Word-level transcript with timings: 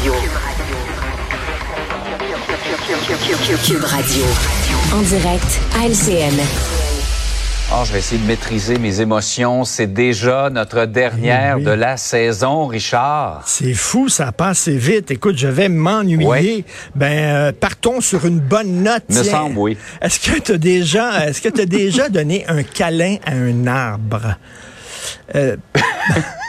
Radio. 0.00 0.14
Cube 3.66 3.84
Radio. 3.84 4.24
En 4.94 5.02
direct 5.02 5.60
à 5.78 5.86
LCN. 5.86 6.40
Oh, 7.72 7.82
je 7.84 7.92
vais 7.92 7.98
essayer 7.98 8.18
de 8.18 8.26
maîtriser 8.26 8.78
mes 8.78 9.02
émotions. 9.02 9.64
C'est 9.64 9.92
déjà 9.92 10.48
notre 10.48 10.86
dernière 10.86 11.56
Oui, 11.56 11.64
oui. 11.64 11.66
de 11.66 11.72
la 11.72 11.98
saison, 11.98 12.66
Richard. 12.66 13.42
C'est 13.44 13.74
fou, 13.74 14.08
ça 14.08 14.32
passe 14.32 14.68
vite. 14.68 15.10
Écoute, 15.10 15.36
je 15.36 15.48
vais 15.48 15.68
m'ennuyer. 15.68 16.64
Ben, 16.94 17.12
euh, 17.12 17.52
partons 17.52 18.00
sur 18.00 18.24
une 18.24 18.40
bonne 18.40 18.82
note. 18.82 19.04
Me 19.10 19.20
tiens. 19.22 19.30
semble, 19.32 19.58
oui. 19.58 19.76
Est-ce 20.00 20.18
que 20.18 20.40
tu 20.40 20.52
as 20.52 20.58
déjà, 20.58 21.26
est-ce 21.28 21.42
que 21.42 21.50
tu 21.50 21.66
déjà 21.66 22.08
donné 22.08 22.46
un 22.48 22.62
câlin 22.62 23.16
à 23.26 23.32
un 23.32 23.66
arbre? 23.66 24.36
Euh, 25.34 25.56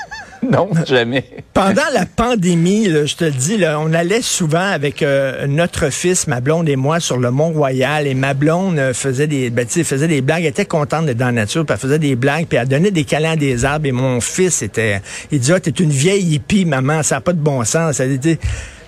Non, 0.52 0.70
jamais. 0.88 1.24
pendant 1.54 1.84
la 1.94 2.06
pandémie, 2.08 2.88
là, 2.88 3.06
je 3.06 3.16
te 3.16 3.26
le 3.26 3.32
dis, 3.32 3.58
là, 3.58 3.80
on 3.80 3.94
allait 3.94 4.24
souvent 4.24 4.58
avec 4.72 5.04
euh, 5.04 5.46
notre 5.48 5.92
fils, 5.92 6.26
ma 6.26 6.42
blonde 6.42 6.68
et 6.68 6.76
moi, 6.76 7.00
sur 7.00 7.18
le 7.18 7.30
Mont-Royal. 7.30 8.08
Et 8.08 8.16
ma 8.16 8.34
blonde 8.34 8.80
euh, 8.80 8.94
faisait 8.94 9.28
des, 9.28 9.50
ben, 9.52 9.68
faisait 9.68 10.08
des 10.08 10.22
blagues. 10.22 10.42
Elle 10.42 10.50
était 10.50 10.66
contente 10.66 11.06
d'être 11.06 11.18
dans 11.18 11.28
la 11.28 11.32
nature, 11.32 11.64
puis 11.66 11.74
elle 11.74 11.80
faisait 11.80 12.00
des 12.00 12.16
blagues, 12.16 12.48
puis 12.48 12.58
elle 12.58 12.68
donnait 12.68 12.90
des 12.92 13.04
câlins 13.04 13.34
à 13.34 13.36
des 13.36 13.66
arbres. 13.66 13.86
Et 13.86 13.92
mon 13.92 14.20
fils 14.20 14.64
était, 14.64 15.02
il 15.32 15.40
disait, 15.40 15.54
ah, 15.54 15.60
t'es 15.60 15.70
une 15.70 15.92
vieille 15.92 16.34
hippie, 16.34 16.66
maman, 16.66 17.04
ça 17.04 17.16
n'a 17.16 17.22
pas 17.22 17.34
de 17.34 17.40
bon 17.40 17.64
sens. 17.64 18.00
Elle 18.00 18.18
dit, 18.18 18.40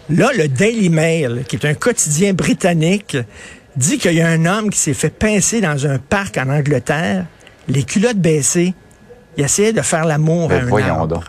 là, 0.09 0.31
le 0.35 0.47
Daily 0.47 0.89
Mail, 0.89 1.43
qui 1.47 1.55
est 1.57 1.65
un 1.65 1.75
quotidien 1.75 2.33
britannique, 2.33 3.15
dit 3.75 3.99
qu'il 3.99 4.13
y 4.13 4.21
a 4.21 4.27
un 4.27 4.45
homme 4.45 4.69
qui 4.71 4.79
s'est 4.79 4.93
fait 4.95 5.09
pincer 5.13 5.61
dans 5.61 5.85
un 5.85 5.99
parc 5.99 6.37
en 6.37 6.49
Angleterre, 6.49 7.25
les 7.67 7.83
culottes 7.83 8.17
baissées. 8.17 8.73
Il 9.37 9.43
essayait 9.43 9.73
de 9.73 9.81
faire 9.81 10.05
l'amour 10.05 10.51
à 10.51 10.55
Ben, 10.55 10.63
un 10.65 10.67
voyons 10.67 10.87
arbre. 10.95 11.07
donc. 11.07 11.23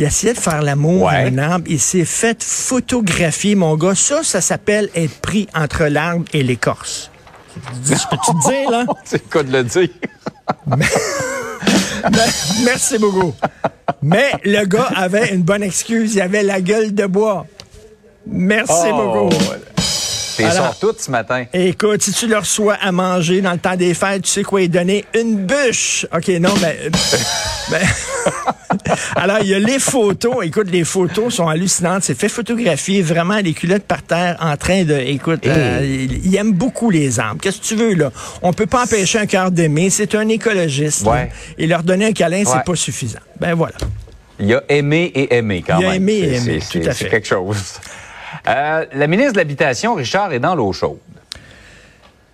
Il 0.00 0.06
essayait 0.06 0.32
de 0.32 0.38
faire 0.38 0.62
l'amour 0.62 1.10
à 1.10 1.16
un 1.16 1.36
arbre. 1.36 1.66
Il 1.68 1.78
s'est 1.78 2.06
fait 2.06 2.42
photographier, 2.42 3.54
mon 3.54 3.76
gars. 3.76 3.94
Ça, 3.94 4.22
ça 4.22 4.40
s'appelle 4.40 4.88
être 4.94 5.20
pris 5.20 5.46
entre 5.54 5.84
l'arbre 5.84 6.24
et 6.32 6.42
l'écorce. 6.42 7.10
Je 7.84 7.90
peux-tu 7.92 8.32
te 8.32 8.48
dire, 8.48 8.70
là? 8.70 8.84
C'est 9.04 9.28
cas 9.28 9.42
de 9.42 9.52
le 9.52 9.62
dire. 9.64 9.88
Ben, 12.10 12.30
merci 12.64 12.96
beaucoup. 12.98 13.34
Mais 14.00 14.32
le 14.44 14.64
gars 14.64 14.88
avait 14.96 15.34
une 15.34 15.42
bonne 15.42 15.62
excuse. 15.62 16.14
Il 16.14 16.22
avait 16.22 16.42
la 16.42 16.62
gueule 16.62 16.94
de 16.94 17.04
bois. 17.04 17.46
Merci 18.26 18.72
Oh, 18.86 19.28
beaucoup. 19.28 19.36
T'es 20.38 20.44
Alors- 20.44 20.64
sors 20.68 20.78
toutes 20.78 21.00
ce 21.02 21.10
matin. 21.10 21.44
Écoute, 21.52 22.00
si 22.02 22.12
tu 22.12 22.26
le 22.26 22.38
reçois 22.38 22.76
à 22.80 22.90
manger 22.90 23.42
dans 23.42 23.52
le 23.52 23.58
temps 23.58 23.76
des 23.76 23.92
fêtes, 23.92 24.22
tu 24.22 24.30
sais 24.30 24.42
quoi 24.42 24.60
lui 24.60 24.70
donner? 24.70 25.04
Une 25.14 25.44
bûche. 25.44 26.06
OK, 26.16 26.28
non, 26.40 26.54
mais... 26.62 26.78
mais- 27.70 27.80
Alors, 29.16 29.38
il 29.40 29.48
y 29.48 29.54
a 29.54 29.58
les 29.58 29.78
photos. 29.78 30.44
Écoute, 30.44 30.70
les 30.70 30.84
photos 30.84 31.34
sont 31.34 31.48
hallucinantes. 31.48 32.02
C'est 32.02 32.18
fait 32.18 32.28
photographier 32.28 33.02
vraiment 33.02 33.38
les 33.38 33.52
culottes 33.52 33.84
par 33.84 34.02
terre 34.02 34.36
en 34.40 34.56
train 34.56 34.84
de... 34.84 34.94
Écoute, 34.94 35.46
euh, 35.46 35.80
il, 35.82 36.26
il 36.26 36.36
aime 36.36 36.52
beaucoup 36.52 36.90
les 36.90 37.18
arbres. 37.20 37.40
Qu'est-ce 37.40 37.58
que 37.60 37.64
tu 37.66 37.76
veux, 37.76 37.94
là? 37.94 38.10
On 38.42 38.52
peut 38.52 38.66
pas 38.66 38.84
empêcher 38.84 39.18
un 39.18 39.26
cœur 39.26 39.50
d'aimer. 39.50 39.90
C'est 39.90 40.14
un 40.14 40.28
écologiste. 40.28 41.04
là. 41.04 41.12
Ouais. 41.12 41.30
Et 41.58 41.66
leur 41.66 41.82
donner 41.82 42.06
un 42.06 42.12
câlin, 42.12 42.38
Ouais. 42.38 42.44
c'est 42.46 42.64
pas 42.64 42.74
suffisant. 42.76 43.18
Ben 43.38 43.54
voilà. 43.54 43.74
Il 44.38 44.52
a 44.54 44.62
aimé 44.68 45.10
et 45.14 45.34
aimé 45.36 45.62
quand 45.66 45.78
Il 45.80 45.84
a 45.86 45.88
même. 45.90 45.96
aimé 46.08 46.12
et 46.14 46.34
aimé, 46.36 46.60
c'est- 46.62 47.08
quelque 47.10 47.26
chose. 47.28 47.74
Euh, 48.48 48.86
la 48.94 49.06
ministre 49.06 49.32
de 49.32 49.38
l'Habitation, 49.38 49.94
Richard, 49.94 50.32
est 50.32 50.38
dans 50.38 50.54
l'eau 50.54 50.72
chaude. 50.72 50.96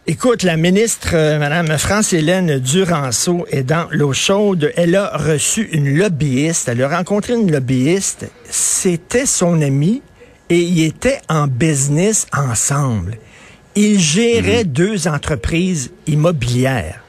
Écoute, 0.09 0.45
la 0.45 0.57
ministre, 0.57 1.15
euh, 1.15 1.37
Madame 1.41 1.67
France-Hélène 1.79 2.61
Duranceau, 2.61 3.45
est 3.51 3.65
dans 3.65 3.89
l'eau 3.91 4.13
chaude. 4.13 4.73
Elle 4.77 4.95
a 4.95 5.17
reçu 5.17 5.69
une 5.73 5.99
lobbyiste. 5.99 6.69
Elle 6.69 6.81
a 6.85 6.97
rencontré 6.97 7.33
une 7.33 7.51
lobbyiste. 7.51 8.31
C'était 8.49 9.27
son 9.27 9.61
ami 9.61 10.03
et 10.49 10.61
ils 10.61 10.85
étaient 10.85 11.21
en 11.29 11.49
business 11.49 12.29
ensemble. 12.33 13.19
Ils 13.75 13.99
géraient 13.99 14.63
deux 14.63 15.09
entreprises 15.09 15.91
immobilières. 16.07 17.03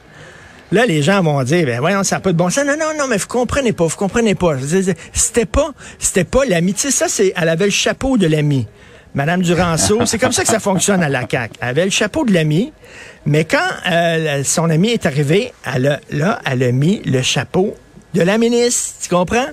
Là, 0.72 0.88
les 0.88 1.04
gens 1.04 1.22
vont 1.22 1.43
dire, 1.43 1.67
ben 1.67 1.80
voyons, 1.80 2.02
ça 2.04 2.16
n'a 2.16 2.22
pas 2.22 2.32
de 2.32 2.38
bon 2.38 2.49
sens. 2.49 2.66
Non, 2.66 2.77
non, 2.80 2.98
non, 2.98 3.08
mais 3.08 3.17
vous 3.17 3.27
comprenez 3.27 3.73
pas, 3.73 3.86
vous 3.86 3.95
comprenez 3.95 4.33
pas. 4.33 4.55
C'était 5.14 5.45
pas, 5.45 5.70
c'était 5.99 6.23
pas 6.23 6.45
l'ami. 6.45 6.73
Tu 6.73 6.80
sais, 6.80 6.92
ça, 6.92 7.08
c'est, 7.08 7.32
elle 7.36 7.49
avait 7.49 7.66
le 7.66 7.72
chapeau 7.72 8.17
de 8.17 8.26
l'ami. 8.26 8.66
Madame 9.17 9.42
Duranceau, 9.42 10.05
c'est 10.05 10.20
comme 10.20 10.32
ça 10.32 10.44
que 10.44 10.48
ça 10.50 10.60
fonctionne 10.60 11.02
à 11.02 11.10
la 11.10 11.22
CAQ. 11.28 11.55
Elle 11.60 11.70
avait 11.70 11.86
le 11.86 11.89
chapeau 11.89 12.23
de 12.23 12.32
l'ami, 12.32 12.72
mais 13.26 13.45
quand 13.45 13.58
euh, 13.92 14.44
son 14.44 14.70
ami 14.70 14.89
est 14.89 15.08
arrivé, 15.08 15.54
elle 15.73 15.88
a, 15.88 16.00
là, 16.11 16.39
elle 16.45 16.61
a 16.61 16.72
mis 16.72 17.02
le 17.04 17.23
chapeau 17.23 17.76
de 18.14 18.22
la 18.22 18.38
ministre. 18.38 18.94
Tu 19.02 19.10
comprends? 19.10 19.48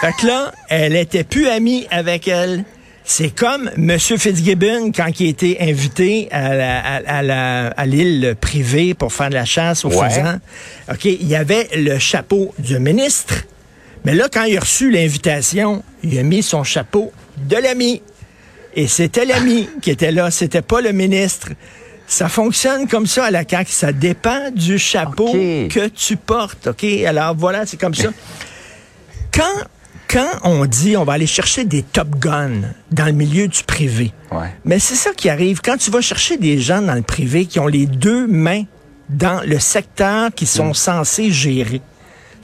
fait 0.00 0.12
que 0.20 0.26
là, 0.28 0.52
elle 0.68 0.94
était 0.94 1.24
plus 1.24 1.48
amie 1.48 1.88
avec 1.90 2.28
elle. 2.28 2.62
C'est 3.02 3.34
comme 3.34 3.68
M. 3.76 3.98
Fitzgibbon 3.98 4.92
quand 4.94 5.08
il 5.18 5.26
était 5.28 5.56
invité 5.60 6.28
à, 6.30 6.54
la- 6.54 6.78
à- 6.78 7.18
à 7.18 7.22
la- 7.22 7.66
à 7.76 7.86
l'île 7.86 8.36
privée 8.40 8.94
pour 8.94 9.12
faire 9.12 9.28
de 9.28 9.34
la 9.34 9.44
chasse 9.44 9.84
aux 9.84 9.88
Ouais. 9.92 10.08
faisans. 10.08 10.38
OK, 10.88 11.04
il 11.06 11.26
y 11.26 11.34
avait 11.34 11.68
le 11.74 11.98
chapeau 11.98 12.54
du 12.60 12.78
ministre, 12.78 13.42
mais 14.04 14.14
là, 14.14 14.28
quand 14.32 14.44
il 14.44 14.56
a 14.56 14.60
reçu 14.60 14.92
l'invitation, 14.92 15.82
il 16.04 16.16
a 16.16 16.22
mis 16.22 16.44
son 16.44 16.62
chapeau 16.62 17.10
de 17.38 17.56
l'ami. 17.56 18.00
Et 18.74 18.86
c'était 18.88 19.24
l'ami 19.24 19.68
qui 19.82 19.90
était 19.90 20.12
là, 20.12 20.30
c'était 20.30 20.62
pas 20.62 20.80
le 20.80 20.92
ministre. 20.92 21.48
Ça 22.06 22.28
fonctionne 22.28 22.86
comme 22.86 23.06
ça 23.06 23.24
à 23.26 23.30
la 23.30 23.44
CAQ. 23.48 23.70
Ça 23.72 23.92
dépend 23.92 24.50
du 24.54 24.78
chapeau 24.78 25.32
que 25.32 25.88
tu 25.88 26.16
portes. 26.16 26.66
OK? 26.68 26.84
Alors 27.06 27.34
voilà, 27.34 27.64
c'est 27.66 27.78
comme 27.80 27.94
ça. 27.94 28.08
Quand, 29.32 29.42
quand 30.08 30.28
on 30.44 30.64
dit 30.66 30.96
on 30.96 31.04
va 31.04 31.14
aller 31.14 31.26
chercher 31.26 31.64
des 31.64 31.82
Top 31.82 32.08
Guns 32.18 32.62
dans 32.90 33.06
le 33.06 33.12
milieu 33.12 33.48
du 33.48 33.62
privé, 33.64 34.12
Ouais. 34.30 34.52
mais 34.64 34.78
c'est 34.78 34.94
ça 34.96 35.10
qui 35.16 35.28
arrive. 35.28 35.60
Quand 35.64 35.76
tu 35.76 35.90
vas 35.90 36.00
chercher 36.00 36.36
des 36.36 36.58
gens 36.58 36.82
dans 36.82 36.94
le 36.94 37.02
privé 37.02 37.46
qui 37.46 37.58
ont 37.60 37.66
les 37.68 37.86
deux 37.86 38.26
mains 38.26 38.64
dans 39.08 39.40
le 39.46 39.58
secteur 39.58 40.30
qu'ils 40.34 40.48
sont 40.48 40.70
Mm. 40.70 40.74
censés 40.74 41.30
gérer, 41.30 41.80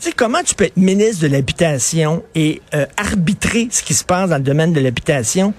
tu 0.00 0.08
sais, 0.08 0.12
comment 0.16 0.42
tu 0.42 0.54
peux 0.54 0.64
être 0.64 0.76
ministre 0.76 1.22
de 1.22 1.26
l'Habitation 1.28 2.22
et 2.34 2.62
euh, 2.74 2.86
arbitrer 2.96 3.68
ce 3.70 3.82
qui 3.82 3.92
se 3.94 4.04
passe 4.04 4.30
dans 4.30 4.36
le 4.36 4.42
domaine 4.42 4.72
de 4.72 4.80
l'habitation 4.80 5.52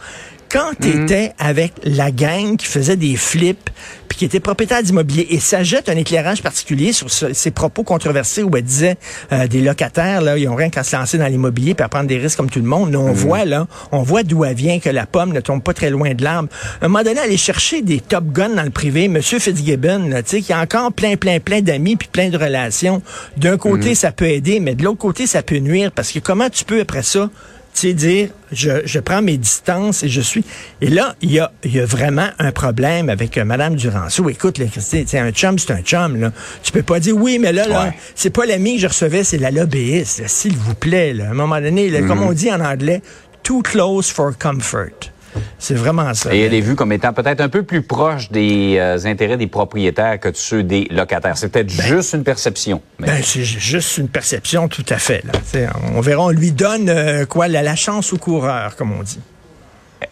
quand 0.52 0.72
tu 0.82 0.90
étais 1.04 1.32
avec 1.40 1.74
la 1.84 2.12
gang 2.12 2.58
qui 2.58 2.66
faisait 2.66 2.98
des 2.98 3.16
flips 3.16 3.70
puis 4.10 4.18
qui 4.18 4.26
était 4.26 4.42
propriétaire 4.42 4.84
d'immobilier 4.84 5.26
et 5.30 5.40
ça 5.40 5.64
jette 5.64 5.88
un 5.88 5.96
éclairage 5.96 6.42
particulier 6.44 6.92
sur 6.92 7.10
ce- 7.10 7.32
ses 7.32 7.52
propos 7.52 7.84
controversés 7.84 8.44
où 8.44 8.52
elle 8.58 8.64
disait 8.64 8.98
euh, 9.32 9.48
des 9.48 9.62
locataires 9.62 10.20
là 10.22 10.38
ils 10.38 10.50
ont 10.50 10.56
rien 10.56 10.70
qu'à 10.70 10.84
se 10.84 10.94
lancer 10.98 11.18
dans 11.18 11.28
l'immobilier 11.28 11.74
puis 11.76 11.86
à 11.86 11.88
prendre 11.88 12.08
des 12.08 12.18
risques 12.18 12.36
comme 12.36 12.50
tout 12.50 12.60
le 12.60 12.66
monde. 12.66 12.92
Là, 12.92 13.00
on 13.00 13.14
voit 13.14 13.46
là, 13.46 13.68
on 13.94 14.02
voit 14.04 14.24
d'où 14.24 14.44
elle 14.44 14.56
vient 14.56 14.80
que 14.80 14.90
la 14.90 15.06
pomme 15.06 15.32
ne 15.32 15.40
tombe 15.40 15.64
pas 15.64 15.74
très 15.74 15.90
loin 15.90 16.14
de 16.14 16.24
l'arbre. 16.24 16.50
À 16.82 16.86
un 16.86 16.88
moment 16.90 17.04
donné, 17.04 17.20
aller 17.22 17.38
chercher 17.38 17.82
des 17.82 18.02
top 18.02 18.26
guns 18.26 18.50
dans 18.56 18.64
le 18.64 18.70
privé, 18.72 19.08
Monsieur 19.08 19.40
Fitzgibbon, 19.40 20.10
tu 20.10 20.22
sais, 20.26 20.42
qui 20.42 20.52
a 20.52 20.60
encore 20.60 20.92
plein, 20.92 21.16
plein, 21.16 21.40
plein 21.40 21.62
d'amis 21.62 21.96
puis 21.96 22.10
plein 22.12 22.28
de 22.30 22.38
relations. 22.38 23.02
D'un 23.38 23.58
côté, 23.58 23.96
ça 23.96 24.12
peut 24.12 24.28
aider, 24.28 24.60
mais 24.60 24.76
de 24.76 24.84
l'autre 24.84 24.98
côté, 25.00 25.28
ça 25.28 25.42
peut 25.44 25.58
nuire 25.60 25.92
parce 25.94 26.12
que 26.12 26.20
comment 26.20 26.50
tu 26.50 26.66
peux 26.66 26.82
après 26.82 27.04
ça 27.04 27.30
tu 27.74 27.88
sais, 27.88 27.94
dire, 27.94 28.30
je, 28.52 28.82
je 28.86 29.00
prends 29.00 29.22
mes 29.22 29.38
distances 29.38 30.04
et 30.04 30.10
je 30.10 30.22
suis... 30.22 30.44
Et 30.82 30.90
là, 30.90 31.16
il 31.22 31.32
y 31.32 31.40
a, 31.40 31.52
il 31.64 31.74
y 31.76 31.80
a 31.80 31.86
vraiment 31.86 32.28
un 32.40 32.52
problème 32.52 33.10
avec 33.10 33.38
euh, 33.38 33.46
Madame 33.46 33.76
Duranceau. 33.76 34.30
Écoute, 34.30 34.58
là, 34.58 34.66
Christine, 34.66 35.06
c'est 35.08 35.20
un 35.20 35.32
chum, 35.32 35.58
c'est 35.58 35.72
un 35.72 35.82
chum, 35.82 36.20
là. 36.20 36.32
Tu 36.64 36.72
peux 36.72 36.84
pas 36.84 37.00
dire, 37.00 37.16
oui, 37.16 37.40
mais 37.40 37.54
là, 37.54 37.68
là, 37.68 37.84
Ouais. 37.86 37.94
c'est 38.16 38.30
pas 38.30 38.46
l'ami 38.46 38.76
que 38.76 38.82
je 38.82 38.88
recevais, 38.88 39.24
c'est 39.24 39.38
la 39.38 39.52
lobbyiste, 39.52 40.24
s'il 40.28 40.56
vous 40.58 40.76
plaît, 40.76 41.14
là. 41.14 41.28
À 41.28 41.32
un 41.32 41.34
moment 41.34 41.62
donné, 41.62 41.90
là, 41.90 42.02
comme 42.02 42.22
on 42.24 42.34
dit 42.34 42.52
en 42.52 42.60
anglais, 42.60 43.02
too 43.44 43.62
close 43.62 44.10
for 44.12 44.38
comfort. 44.38 45.11
C'est 45.60 45.74
vraiment 45.76 46.14
ça. 46.14 46.34
Et 46.34 46.42
elle 46.42 46.54
est 46.54 46.62
vue 46.62 46.76
comme 46.76 46.92
étant 46.92 47.14
peut-être 47.14 47.42
un 47.42 47.50
peu 47.50 47.64
plus 47.64 47.82
proche 47.82 48.32
des 48.32 48.78
euh, 48.80 48.98
intérêts 49.06 49.38
des 49.38 49.48
propriétaires 49.48 50.20
que 50.20 50.30
de 50.30 50.36
ceux 50.36 50.64
des 50.64 50.88
locataires. 50.92 51.38
C'est 51.38 51.50
peut-être 51.50 51.70
juste 51.70 52.14
une 52.14 52.24
perception. 52.24 52.82
mais- 53.00 53.08
Ben, 53.08 53.22
c'est 53.24 53.44
ju- 53.44 53.60
juste 53.60 53.98
une 53.98 54.08
perception 54.10 54.68
tout 54.68 54.86
à 54.90 54.98
fait. 54.98 55.24
Là. 55.26 55.70
On 55.96 56.02
verra, 56.02 56.24
on 56.26 56.30
lui 56.30 56.52
donne 56.52 56.90
euh, 56.90 57.26
quoi 57.26 57.48
la, 57.48 57.62
la 57.62 57.76
chance 57.76 58.14
au 58.14 58.18
coureur, 58.18 58.76
comme 58.76 58.92
on 58.92 59.04
dit. 59.04 59.20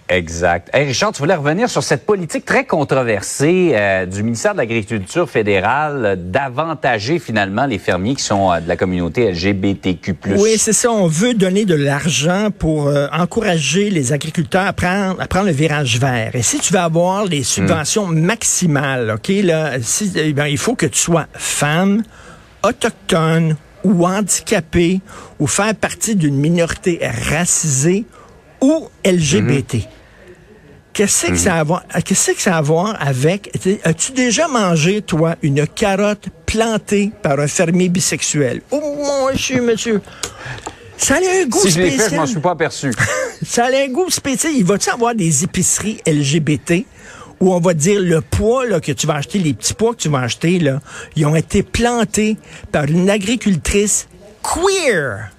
Exact. 0.09 0.71
Hey 0.73 0.87
Richard, 0.87 1.11
tu 1.11 1.19
voulais 1.19 1.35
revenir 1.35 1.69
sur 1.69 1.83
cette 1.83 2.03
politique 2.03 2.43
très 2.43 2.65
controversée 2.65 3.73
euh, 3.73 4.07
du 4.07 4.23
ministère 4.23 4.53
de 4.53 4.57
l'Agriculture 4.57 5.29
fédérale 5.29 6.03
euh, 6.03 6.15
d'avantager 6.17 7.19
finalement 7.19 7.67
les 7.67 7.77
fermiers 7.77 8.15
qui 8.15 8.23
sont 8.23 8.51
euh, 8.51 8.59
de 8.59 8.67
la 8.67 8.75
communauté 8.75 9.31
LGBTQ+. 9.31 10.15
Oui, 10.37 10.55
c'est 10.57 10.73
ça. 10.73 10.91
On 10.91 11.05
veut 11.05 11.35
donner 11.35 11.65
de 11.65 11.75
l'argent 11.75 12.49
pour 12.49 12.91
encourager 13.11 13.91
les 13.91 14.11
agriculteurs 14.11 14.65
à 14.65 14.73
prendre, 14.73 15.21
à 15.21 15.27
prendre 15.27 15.45
le 15.45 15.51
virage 15.51 15.99
vert. 15.99 16.31
Et 16.33 16.41
si 16.41 16.57
tu 16.57 16.73
veux 16.73 16.79
avoir 16.79 17.25
les 17.25 17.43
subventions 17.43 18.07
maximales, 18.07 19.11
OK, 19.11 19.27
là, 19.43 19.73
si, 19.81 20.11
eh 20.15 20.33
il 20.49 20.57
faut 20.57 20.73
que 20.73 20.87
tu 20.87 20.97
sois 20.97 21.27
femme, 21.33 22.01
autochtone 22.63 23.55
ou 23.83 24.07
handicapé 24.07 25.01
ou 25.39 25.45
faire 25.45 25.75
partie 25.75 26.15
d'une 26.15 26.35
minorité 26.35 26.99
racisée 27.29 28.05
ou 28.61 28.89
LGBT. 29.05 29.87
Qu'est-ce 30.99 31.27
que 31.27 31.37
ça 31.37 31.55
a 31.55 31.59
à 31.61 31.63
voir, 31.63 31.83
qu'est-ce 32.03 32.31
que 32.31 32.41
ça 32.41 32.55
a 32.55 32.57
à 32.57 32.61
voir 32.61 32.97
avec, 32.99 33.57
as-tu 33.85 34.11
déjà 34.11 34.49
mangé, 34.49 35.01
toi, 35.01 35.37
une 35.41 35.65
carotte 35.65 36.27
plantée 36.45 37.13
par 37.21 37.39
un 37.39 37.47
fermier 37.47 37.87
bisexuel? 37.87 38.61
Oh, 38.69 38.81
mon 38.81 39.31
monsieur, 39.31 39.61
monsieur. 39.61 40.01
Ça 40.97 41.15
a 41.15 41.19
un 41.19 41.45
goût 41.45 41.61
si 41.61 41.69
je 41.69 41.79
l'ai 41.79 41.91
spécial. 41.91 42.09
fait, 42.09 42.15
je 42.15 42.19
m'en 42.19 42.25
suis 42.25 42.39
pas 42.41 42.51
aperçu. 42.51 42.91
Ça 43.45 43.67
a 43.67 43.69
un 43.69 43.87
goût 43.87 44.09
spécial. 44.09 44.51
Il 44.53 44.65
va-tu 44.65 44.89
avoir 44.89 45.15
des 45.15 45.45
épiceries 45.45 46.01
LGBT 46.05 46.83
où 47.39 47.53
on 47.53 47.61
va 47.61 47.73
dire 47.73 48.01
le 48.01 48.19
poids 48.19 48.65
là, 48.65 48.81
que 48.81 48.91
tu 48.91 49.07
vas 49.07 49.15
acheter, 49.15 49.39
les 49.39 49.53
petits 49.53 49.75
pois 49.75 49.93
que 49.93 50.01
tu 50.01 50.09
vas 50.09 50.19
acheter, 50.19 50.59
là, 50.59 50.81
ils 51.15 51.25
ont 51.25 51.35
été 51.35 51.63
plantés 51.63 52.35
par 52.73 52.83
une 52.83 53.09
agricultrice 53.09 54.09
queer? 54.43 55.31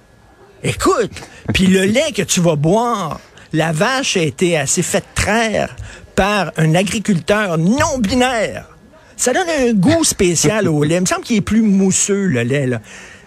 Écoute, 0.63 1.11
puis 1.53 1.67
le 1.67 1.81
lait 1.85 2.13
que 2.15 2.23
tu 2.23 2.41
vas 2.41 2.55
boire, 2.55 3.19
la 3.53 3.71
vache 3.71 4.17
a 4.17 4.21
été 4.21 4.57
assez 4.57 4.81
faite 4.81 5.07
traire 5.15 5.75
par 6.15 6.51
un 6.57 6.75
agriculteur 6.75 7.57
non 7.57 7.97
binaire. 7.99 8.67
Ça 9.17 9.33
donne 9.33 9.49
un 9.49 9.73
goût 9.73 10.03
spécial 10.03 10.67
au 10.67 10.83
lait. 10.83 10.95
Il 10.95 11.01
me 11.01 11.05
semble 11.05 11.23
qu'il 11.23 11.37
est 11.37 11.41
plus 11.41 11.61
mousseux, 11.61 12.25
le 12.25 12.41
lait. 12.43 12.65
Là. 12.65 12.81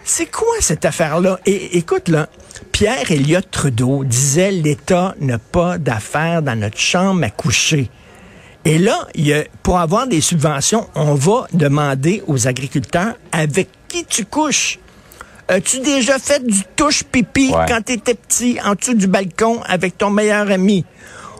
C'est 0.04 0.26
quoi 0.26 0.54
cette 0.60 0.84
affaire-là? 0.84 1.38
Et 1.46 1.78
écoute, 1.78 2.08
là, 2.08 2.28
Pierre 2.72 3.10
Elliott 3.10 3.46
Trudeau 3.50 4.04
disait 4.04 4.50
l'État 4.50 5.14
n'a 5.20 5.38
pas 5.38 5.78
d'affaires 5.78 6.42
dans 6.42 6.58
notre 6.58 6.78
chambre 6.78 7.24
à 7.24 7.30
coucher. 7.30 7.90
Et 8.64 8.78
là, 8.78 9.06
y 9.14 9.32
a, 9.32 9.44
pour 9.62 9.78
avoir 9.78 10.06
des 10.06 10.20
subventions, 10.20 10.88
on 10.94 11.14
va 11.14 11.46
demander 11.52 12.22
aux 12.26 12.48
agriculteurs 12.48 13.14
avec 13.30 13.68
qui 13.88 14.04
tu 14.04 14.24
couches. 14.24 14.78
As-tu 15.48 15.80
déjà 15.80 16.18
fait 16.18 16.44
du 16.46 16.62
touche 16.76 17.02
pipi 17.04 17.50
Ouais. 17.50 17.66
quand 17.68 17.80
tu 17.84 17.92
étais 17.92 18.14
petit 18.14 18.58
en 18.64 18.74
dessous 18.74 18.94
du 18.94 19.06
balcon 19.06 19.60
avec 19.66 19.98
ton 19.98 20.10
meilleur 20.10 20.50
ami? 20.50 20.84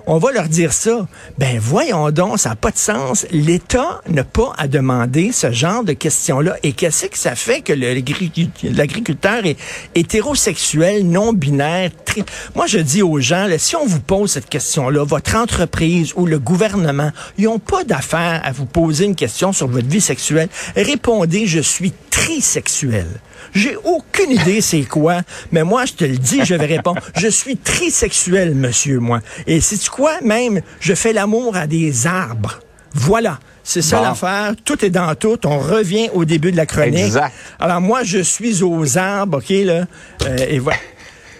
On 0.06 0.18
va 0.18 0.32
leur 0.32 0.48
dire 0.48 0.72
ça. 0.74 1.06
Ben 1.38 1.58
voyons 1.58 2.10
donc, 2.10 2.38
ça 2.38 2.50
n'a 2.50 2.56
pas 2.56 2.70
de 2.70 2.76
sens. 2.76 3.24
L'État 3.30 4.02
n'a 4.06 4.22
pas 4.22 4.52
à 4.58 4.68
demander 4.68 5.32
ce 5.32 5.50
genre 5.50 5.82
de 5.82 5.94
questions-là. 5.94 6.56
Et 6.62 6.72
qu'est-ce 6.72 7.06
que 7.06 7.16
ça 7.16 7.34
fait 7.34 7.62
que 7.62 7.72
l'agriculteur 7.72 9.46
est 9.46 9.56
hétérosexuel, 9.94 11.06
non-binaire? 11.08 11.90
tri- 12.04 12.22
Moi, 12.54 12.66
je 12.66 12.78
dis 12.78 13.02
aux 13.02 13.18
gens, 13.18 13.46
là, 13.46 13.58
si 13.58 13.76
on 13.76 13.86
vous 13.86 14.00
pose 14.00 14.32
cette 14.32 14.48
question-là, 14.50 15.04
votre 15.04 15.36
entreprise 15.36 16.12
ou 16.16 16.26
le 16.26 16.38
gouvernement, 16.38 17.10
ils 17.38 17.44
n'ont 17.44 17.58
pas 17.58 17.82
d'affaire 17.84 18.42
à 18.44 18.52
vous 18.52 18.66
poser 18.66 19.06
une 19.06 19.16
question 19.16 19.54
sur 19.54 19.68
votre 19.68 19.88
vie 19.88 20.02
sexuelle. 20.02 20.48
Répondez, 20.76 21.46
je 21.46 21.60
suis 21.60 21.92
trisexuel. 22.10 23.06
J'ai 23.54 23.76
aucune 23.84 24.30
idée 24.32 24.60
c'est 24.60 24.82
quoi, 24.82 25.20
mais 25.52 25.64
moi, 25.64 25.84
je 25.84 25.92
te 25.92 26.04
le 26.04 26.16
dis, 26.16 26.40
je 26.44 26.54
vais 26.54 26.66
répondre. 26.66 27.00
Je 27.16 27.28
suis 27.28 27.56
trisexuel, 27.56 28.54
monsieur, 28.54 28.98
moi. 29.00 29.20
Et 29.46 29.60
c'est 29.60 29.76
quoi, 29.94 30.20
même, 30.22 30.60
je 30.80 30.92
fais 30.92 31.12
l'amour 31.12 31.54
à 31.56 31.68
des 31.68 32.08
arbres? 32.08 32.58
Voilà. 32.94 33.38
C'est 33.62 33.80
ça 33.80 33.98
Bon. 33.98 34.02
l'affaire. 34.02 34.54
Tout 34.64 34.84
est 34.84 34.90
dans 34.90 35.14
tout. 35.14 35.38
On 35.46 35.58
revient 35.58 36.08
au 36.12 36.24
début 36.24 36.50
de 36.50 36.56
la 36.56 36.66
chronique. 36.66 36.98
Exact. 36.98 37.32
Alors 37.60 37.80
moi, 37.80 38.02
je 38.02 38.18
suis 38.18 38.62
aux 38.64 38.98
arbres, 38.98 39.38
OK, 39.38 39.50
là. 39.50 39.86
Euh, 40.26 40.36
et 40.48 40.58
voilà. 40.58 40.78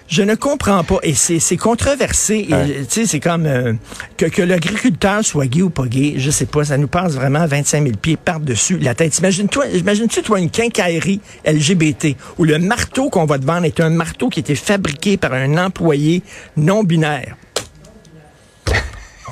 Je 0.06 0.22
ne 0.22 0.34
comprends 0.36 0.84
pas. 0.84 0.98
Et 1.02 1.14
c'est 1.14 1.40
c'est 1.40 1.56
controversé. 1.56 2.46
Et, 2.48 2.84
Tu 2.84 2.90
sais, 2.90 3.06
c'est 3.06 3.20
comme 3.20 3.46
euh, 3.46 3.72
que, 4.16 4.26
que 4.26 4.42
l'agriculteur 4.42 5.24
soit 5.24 5.46
gay 5.46 5.62
ou 5.62 5.70
pas 5.70 5.86
gay, 5.86 6.14
je 6.18 6.30
sais 6.30 6.46
pas. 6.46 6.64
Ça 6.64 6.76
nous 6.76 6.86
passe 6.88 7.14
vraiment 7.14 7.44
25 7.46 7.82
000 7.82 7.96
pieds 8.00 8.16
par-dessus 8.16 8.78
la 8.78 8.94
tête. 8.94 9.18
Imagine-toi, 9.18 9.66
imagine-tu, 9.74 10.22
toi, 10.22 10.38
une 10.38 10.50
quincaillerie 10.50 11.20
LGBT 11.44 12.16
où 12.38 12.44
le 12.44 12.58
marteau 12.58 13.10
qu'on 13.10 13.24
va 13.24 13.38
te 13.38 13.44
vendre 13.44 13.64
est 13.64 13.80
un 13.80 13.90
marteau 13.90 14.28
qui 14.28 14.38
a 14.38 14.42
été 14.42 14.54
fabriqué 14.54 15.16
par 15.16 15.32
un 15.32 15.56
employé 15.58 16.22
non-binaire. 16.56 17.36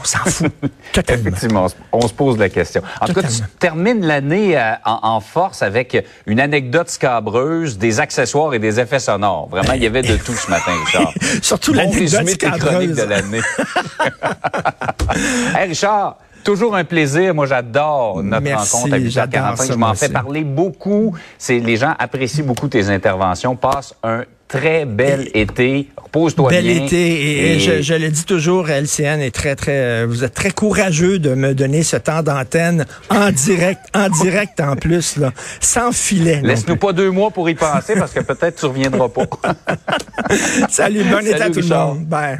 On 0.02 0.04
s'en 0.04 0.18
fout. 0.30 0.52
Totalement. 0.92 1.22
Effectivement, 1.28 1.66
on 1.92 2.06
se- 2.08 2.12
pose 2.12 2.38
la 2.38 2.48
question. 2.48 2.82
En 3.00 3.06
tout 3.06 3.14
cas, 3.14 3.22
tu 3.22 3.40
termines 3.58 4.04
l'année 4.04 4.58
euh, 4.58 4.72
en, 4.84 4.98
en 5.02 5.20
force 5.20 5.62
avec 5.62 6.04
une 6.26 6.40
anecdote 6.40 6.88
scabreuse, 6.90 7.78
des 7.78 8.00
accessoires 8.00 8.52
et 8.54 8.58
des 8.58 8.80
effets 8.80 8.98
sonores. 8.98 9.48
Vraiment, 9.48 9.72
il 9.74 9.82
y 9.82 9.86
avait 9.86 10.02
de 10.02 10.16
tout 10.16 10.34
ce 10.34 10.50
matin, 10.50 10.72
Richard. 10.84 11.12
Surtout 11.42 11.72
bon 11.72 11.90
l'anecdote 11.92 12.28
scabreuse. 12.28 12.96
de 12.96 13.02
l'année. 13.02 13.40
hey, 15.56 15.68
Richard, 15.68 16.16
toujours 16.44 16.74
un 16.76 16.84
plaisir. 16.84 17.34
Moi, 17.34 17.46
j'adore 17.46 18.22
notre 18.22 18.42
Merci, 18.42 18.76
rencontre 18.76 18.94
à 18.94 18.98
j'adore 19.00 19.40
8h45. 19.42 19.56
ça, 19.56 19.72
Je 19.72 19.78
m'en 19.78 19.94
fais 19.94 20.08
parler 20.08 20.44
beaucoup. 20.44 21.14
C'est 21.38 21.58
Les 21.58 21.76
gens 21.76 21.94
apprécient 21.98 22.44
beaucoup 22.44 22.68
tes 22.68 22.88
interventions. 22.88 23.56
Passe 23.56 23.94
un 24.02 24.24
très 24.52 24.84
bel 24.84 25.30
été. 25.32 25.88
Repose-toi 25.96 26.50
Bel 26.50 26.64
bien. 26.64 26.84
été. 26.84 26.96
Et, 26.96 27.52
et 27.54 27.58
je, 27.58 27.80
je 27.80 27.94
le 27.94 28.10
dis 28.10 28.24
toujours, 28.24 28.68
LCN 28.68 29.20
est 29.20 29.34
très, 29.34 29.56
très, 29.56 29.72
euh, 29.72 30.06
vous 30.06 30.24
êtes 30.24 30.34
très 30.34 30.50
courageux 30.50 31.18
de 31.18 31.34
me 31.34 31.54
donner 31.54 31.82
ce 31.82 31.96
temps 31.96 32.22
d'antenne 32.22 32.84
en 33.08 33.30
direct, 33.30 33.80
en 33.94 34.10
direct 34.10 34.60
en 34.60 34.76
plus, 34.76 35.16
là, 35.16 35.32
sans 35.60 35.90
filet. 35.92 36.42
Laisse-nous 36.44 36.76
pas 36.76 36.92
deux 36.92 37.10
mois 37.10 37.30
pour 37.30 37.48
y 37.48 37.54
penser 37.54 37.94
parce 37.94 38.12
que 38.12 38.20
peut-être 38.20 38.60
tu 38.60 38.66
reviendras 38.66 39.08
pas. 39.08 39.24
Salut, 40.68 41.02
bon 41.04 41.20
été 41.20 41.34
à 41.34 41.38
Salut, 41.38 41.54
tout 41.54 41.60
le 41.60 41.74
monde. 41.74 42.04
Bye. 42.04 42.38